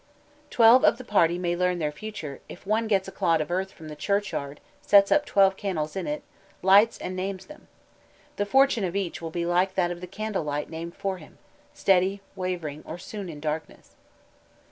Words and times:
_Twelve 0.49 0.83
of 0.83 0.97
the 0.97 1.03
party 1.03 1.37
may 1.37 1.55
learn 1.55 1.77
their 1.77 1.91
future, 1.91 2.39
if 2.49 2.65
one 2.65 2.87
gets 2.87 3.07
a 3.07 3.11
clod 3.11 3.39
of 3.39 3.51
earth 3.51 3.71
from 3.71 3.87
the 3.87 3.95
churchyard 3.95 4.59
sets 4.81 5.11
up 5.11 5.27
twelve 5.27 5.55
candles 5.55 5.95
in 5.95 6.07
it, 6.07 6.23
lights 6.63 6.97
and 6.97 7.15
names 7.15 7.45
them. 7.45 7.67
The 8.37 8.47
fortune 8.47 8.83
of 8.83 8.95
each 8.95 9.21
will 9.21 9.29
be 9.29 9.45
like 9.45 9.75
that 9.75 9.91
of 9.91 10.01
the 10.01 10.07
candle 10.07 10.43
light 10.45 10.71
named 10.71 10.95
for 10.95 11.17
him, 11.19 11.37
steady, 11.75 12.19
wavering, 12.35 12.81
or 12.83 12.97
soon 12.97 13.29
in 13.29 13.39
darkness. 13.39 13.93